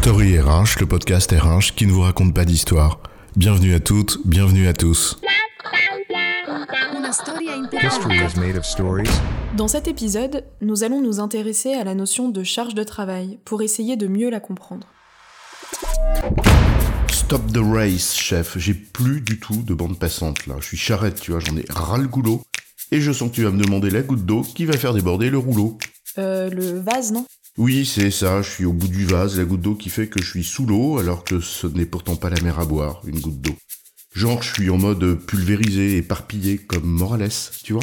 [0.00, 3.00] Story RH, le podcast RH qui ne vous raconte pas d'histoire.
[3.36, 5.20] Bienvenue à toutes, bienvenue à tous.
[7.82, 9.10] History is made of stories.
[9.56, 13.60] Dans cet épisode, nous allons nous intéresser à la notion de charge de travail pour
[13.60, 14.86] essayer de mieux la comprendre.
[17.10, 18.56] Stop the race, chef.
[18.56, 20.54] J'ai plus du tout de bande passante là.
[20.60, 22.42] Je suis charrette, tu vois, j'en ai ras le goulot.
[22.92, 25.28] Et je sens que tu vas me demander la goutte d'eau qui va faire déborder
[25.28, 25.76] le rouleau.
[26.18, 27.26] Euh, le vase, non?
[27.58, 30.22] Oui, c'est ça, je suis au bout du vase, la goutte d'eau qui fait que
[30.22, 33.18] je suis sous l'eau alors que ce n'est pourtant pas la mer à boire, une
[33.18, 33.56] goutte d'eau.
[34.14, 37.32] Genre, je suis en mode pulvérisé, éparpillé comme Morales,
[37.64, 37.82] tu vois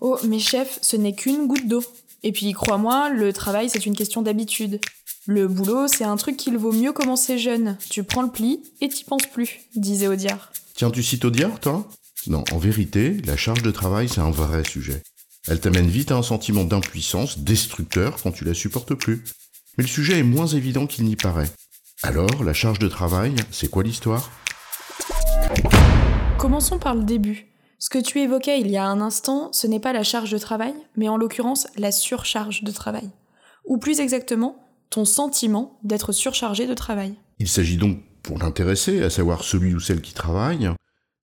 [0.00, 1.84] Oh, mais chef, ce n'est qu'une goutte d'eau.
[2.24, 4.80] Et puis, crois-moi, le travail, c'est une question d'habitude.
[5.26, 7.78] Le boulot, c'est un truc qu'il vaut mieux commencer jeune.
[7.88, 10.52] Tu prends le pli et t'y penses plus, disait Audiard.
[10.74, 11.88] Tiens, tu cites Audiard, toi?
[12.26, 15.02] Non, en vérité, la charge de travail, c'est un vrai sujet.
[15.46, 19.24] Elle t'amène vite à un sentiment d'impuissance destructeur quand tu la supportes plus.
[19.76, 21.50] Mais le sujet est moins évident qu'il n'y paraît.
[22.02, 24.30] Alors, la charge de travail, c'est quoi l'histoire?
[26.38, 27.46] Commençons par le début.
[27.78, 30.38] Ce que tu évoquais il y a un instant, ce n'est pas la charge de
[30.38, 33.10] travail, mais en l'occurrence la surcharge de travail.
[33.66, 34.56] Ou plus exactement,
[34.88, 37.16] ton sentiment d'être surchargé de travail.
[37.38, 40.70] Il s'agit donc, pour l'intéressé, à savoir celui ou celle qui travaille,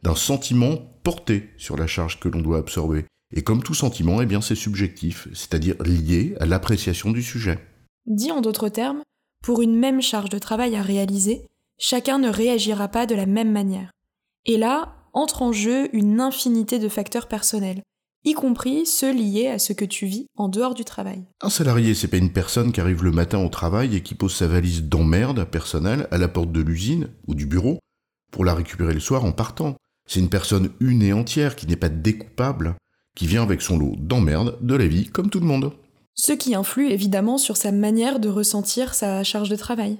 [0.03, 3.05] d'un sentiment porté sur la charge que l'on doit absorber.
[3.33, 7.59] Et comme tout sentiment, eh bien c'est subjectif, c'est-à-dire lié à l'appréciation du sujet.
[8.05, 9.03] Dit en d'autres termes,
[9.43, 13.51] pour une même charge de travail à réaliser, chacun ne réagira pas de la même
[13.51, 13.91] manière.
[14.45, 17.81] Et là, entre en jeu une infinité de facteurs personnels,
[18.23, 21.23] y compris ceux liés à ce que tu vis en dehors du travail.
[21.41, 24.35] Un salarié, c'est pas une personne qui arrive le matin au travail et qui pose
[24.35, 27.79] sa valise d'emmerde personnelle à la porte de l'usine ou du bureau
[28.31, 29.75] pour la récupérer le soir en partant.
[30.07, 32.75] C'est une personne une et entière qui n'est pas découpable,
[33.15, 35.73] qui vient avec son lot d'emmerde de la vie comme tout le monde.
[36.15, 39.97] Ce qui influe évidemment sur sa manière de ressentir sa charge de travail.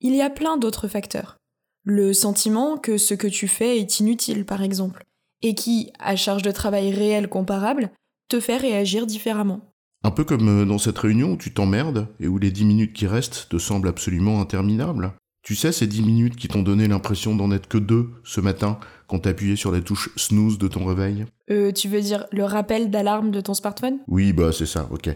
[0.00, 1.36] Il y a plein d'autres facteurs.
[1.84, 5.04] Le sentiment que ce que tu fais est inutile, par exemple,
[5.42, 7.90] et qui, à charge de travail réelle comparable,
[8.28, 9.60] te fait réagir différemment.
[10.02, 12.92] Un peu comme euh, dans cette réunion où tu t'emmerdes et où les dix minutes
[12.92, 15.12] qui restent te semblent absolument interminables.
[15.44, 18.78] Tu sais, ces dix minutes qui t'ont donné l'impression d'en être que deux ce matin
[19.06, 22.44] quand t'as appuyé sur la touche snooze de ton réveil Euh, tu veux dire le
[22.44, 23.98] rappel d'alarme de ton smartphone?
[24.08, 25.10] Oui, bah c'est ça, ok.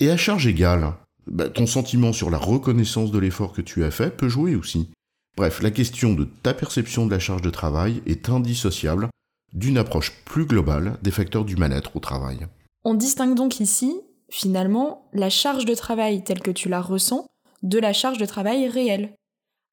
[0.00, 0.94] Et à charge égale,
[1.28, 4.90] bah, ton sentiment sur la reconnaissance de l'effort que tu as fait peut jouer aussi.
[5.36, 9.08] Bref, la question de ta perception de la charge de travail est indissociable
[9.54, 12.40] d'une approche plus globale des facteurs du mal-être au travail.
[12.84, 13.94] On distingue donc ici,
[14.30, 17.26] finalement, la charge de travail telle que tu la ressens
[17.62, 19.14] de la charge de travail réelle.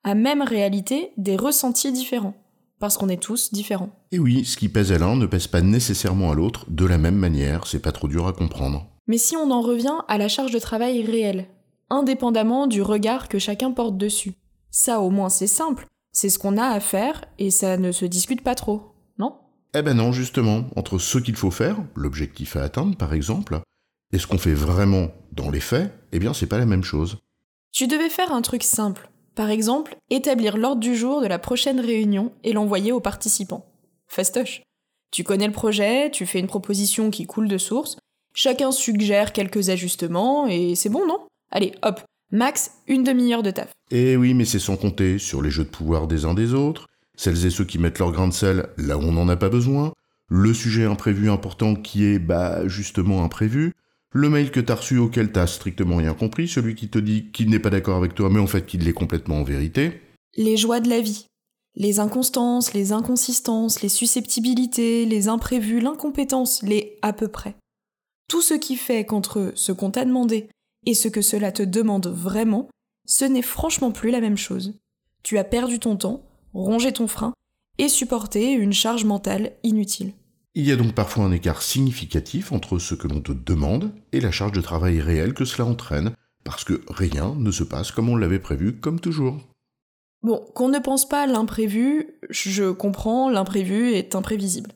[0.04, 2.36] À même réalité, des ressentis différents,
[2.80, 3.90] parce qu'on est tous différents.
[4.12, 6.98] Et oui, ce qui pèse à l'un ne pèse pas nécessairement à l'autre de la
[6.98, 8.88] même manière, c'est pas trop dur à comprendre.
[9.08, 11.48] Mais si on en revient à la charge de travail réelle,
[11.90, 14.34] indépendamment du regard que chacun porte dessus,
[14.70, 18.06] ça au moins c'est simple, c'est ce qu'on a à faire et ça ne se
[18.06, 19.36] discute pas trop, non?
[19.74, 23.60] Eh ben non, justement, entre ce qu'il faut faire, l'objectif à atteindre par exemple,
[24.14, 27.18] et ce qu'on fait vraiment dans les faits, eh bien c'est pas la même chose.
[27.72, 31.80] Tu devais faire un truc simple, par exemple, établir l'ordre du jour de la prochaine
[31.80, 33.72] réunion et l'envoyer aux participants.
[34.08, 34.64] Fastoche.
[35.12, 37.98] Tu connais le projet, tu fais une proposition qui coule de source,
[38.34, 41.20] chacun suggère quelques ajustements et c'est bon, non?
[41.52, 43.72] Allez, hop, max une demi-heure de taf.
[43.92, 46.88] Eh oui, mais c'est sans compter sur les jeux de pouvoir des uns des autres,
[47.16, 49.50] celles et ceux qui mettent leur grain de sel là où on n'en a pas
[49.50, 49.94] besoin,
[50.30, 53.76] le sujet imprévu important qui est, bah, justement imprévu,
[54.14, 57.50] le mail que t'as reçu auquel t'as strictement rien compris, celui qui te dit qu'il
[57.50, 60.02] n'est pas d'accord avec toi mais en fait qu'il l'est complètement en vérité.
[60.36, 61.26] Les joies de la vie.
[61.76, 67.56] Les inconstances, les inconsistances, les susceptibilités, les imprévus, l'incompétence, les à peu près.
[68.28, 70.50] Tout ce qui fait qu'entre ce qu'on t'a demandé
[70.86, 72.68] et ce que cela te demande vraiment,
[73.06, 74.74] ce n'est franchement plus la même chose.
[75.22, 76.24] Tu as perdu ton temps,
[76.54, 77.34] rongé ton frein
[77.78, 80.14] et supporté une charge mentale inutile.
[80.60, 84.20] Il y a donc parfois un écart significatif entre ce que l'on te demande et
[84.20, 88.10] la charge de travail réelle que cela entraîne, parce que rien ne se passe comme
[88.10, 89.38] on l'avait prévu, comme toujours.
[90.24, 94.72] Bon, qu'on ne pense pas à l'imprévu, je comprends, l'imprévu est imprévisible.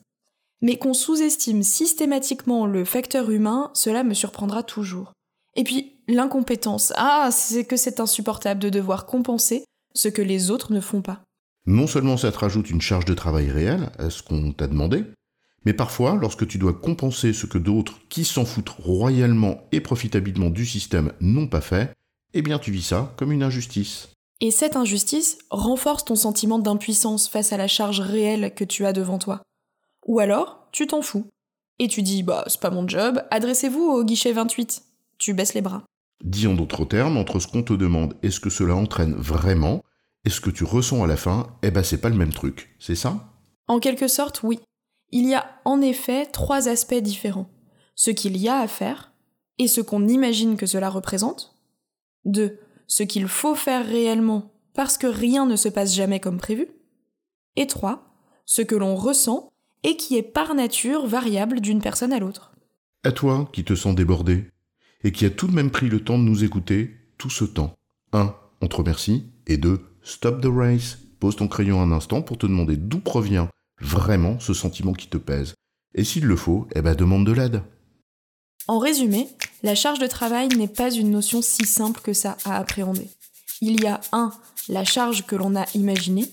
[0.60, 5.12] Mais qu'on sous-estime systématiquement le facteur humain, cela me surprendra toujours.
[5.56, 9.64] Et puis, l'incompétence, ah, c'est que c'est insupportable de devoir compenser
[9.96, 11.24] ce que les autres ne font pas.
[11.66, 15.04] Non seulement ça te rajoute une charge de travail réelle à ce qu'on t'a demandé,
[15.64, 20.50] mais parfois, lorsque tu dois compenser ce que d'autres qui s'en foutent royalement et profitablement
[20.50, 21.92] du système n'ont pas fait,
[22.34, 24.08] eh bien tu vis ça comme une injustice.
[24.40, 28.92] Et cette injustice renforce ton sentiment d'impuissance face à la charge réelle que tu as
[28.92, 29.42] devant toi.
[30.06, 31.26] Ou alors, tu t'en fous.
[31.78, 34.82] Et tu dis, bah, c'est pas mon job, adressez-vous au guichet 28.
[35.18, 35.84] Tu baisses les bras.
[36.24, 39.82] Dit en d'autres termes, entre ce qu'on te demande et ce que cela entraîne vraiment,
[40.24, 42.74] et ce que tu ressens à la fin, eh ben c'est pas le même truc,
[42.78, 43.28] c'est ça?
[43.68, 44.60] En quelque sorte, oui.
[45.12, 47.50] Il y a en effet trois aspects différents.
[47.94, 49.12] Ce qu'il y a à faire,
[49.58, 51.56] et ce qu'on imagine que cela représente.
[52.24, 52.58] 2.
[52.86, 56.68] Ce qu'il faut faire réellement parce que rien ne se passe jamais comme prévu.
[57.56, 58.04] Et 3.
[58.44, 62.52] Ce que l'on ressent et qui est par nature variable d'une personne à l'autre.
[63.04, 64.50] À toi qui te sens débordé
[65.04, 67.76] et qui a tout de même pris le temps de nous écouter tout ce temps.
[68.12, 68.34] 1.
[68.62, 69.26] On te remercie.
[69.46, 69.80] Et 2.
[70.02, 70.98] Stop the race.
[71.20, 73.48] Pose ton crayon un instant pour te demander d'où provient
[73.82, 75.54] vraiment ce sentiment qui te pèse.
[75.94, 77.62] Et s'il le faut, eh ben demande de l'aide.
[78.68, 79.28] En résumé,
[79.62, 83.08] la charge de travail n'est pas une notion si simple que ça à appréhender.
[83.60, 84.32] Il y a 1.
[84.68, 86.28] La charge que l'on a imaginée,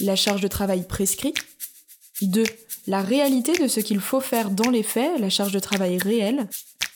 [0.00, 1.36] la charge de travail prescrite.
[2.22, 2.44] 2.
[2.86, 6.48] La réalité de ce qu'il faut faire dans les faits, la charge de travail réelle.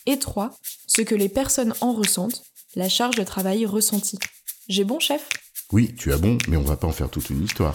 [0.07, 0.51] Et 3.
[0.87, 2.43] Ce que les personnes en ressentent,
[2.75, 4.19] la charge de travail ressentie.
[4.69, 5.29] J'ai bon, chef?
[5.73, 7.75] Oui, tu as bon, mais on va pas en faire toute une histoire.